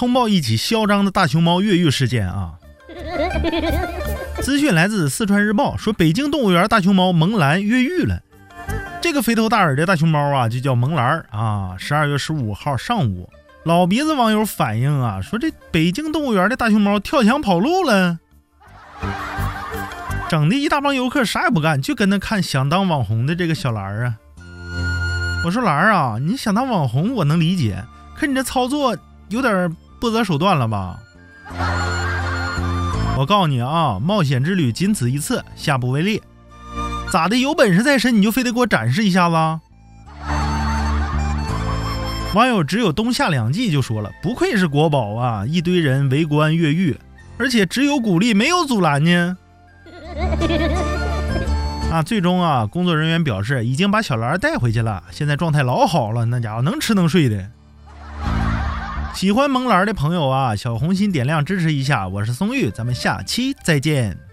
[0.00, 2.54] 通报一起嚣张的大熊猫越狱事件啊！
[4.40, 8.22] 资讯来自四川日报，说北京动物园大熊猫萌兰越狱了。
[9.02, 11.74] 这个肥头大耳的大熊猫啊，就叫萌兰啊。
[11.76, 13.28] 十二月十五号上午，
[13.62, 18.20] 老鼻子网友反映啊，说这北京动物园的大熊猫跳墙跑路了，
[20.30, 24.14] 整的一大帮游客啥也不干，就跟那看想当网红的这个小兰啊。
[25.44, 27.84] 我说兰儿啊，你想当网红我能理解，
[28.16, 28.96] 可你这操作
[29.28, 30.98] 有点不择手段了吧？
[33.18, 36.22] 我告诉你啊，冒险之旅仅此一次，下不为例。
[37.12, 37.36] 咋的？
[37.36, 39.60] 有本事在身，你就非得给我展示一下子？
[42.34, 45.44] 网友只有冬夏两季就说了，不愧是国宝啊！
[45.44, 46.96] 一堆人围观越狱，
[47.36, 49.36] 而且只有鼓励没有阻拦呢。
[51.90, 57.50] 啊，最终啊，工作人员表示已经把小兰带回去了，现在状态老好了，那家伙能吃能睡的。
[59.20, 64.29] 喜欢萌兰的朋友啊，小红心点亮支持一下，我是松玉，咱们下期再见。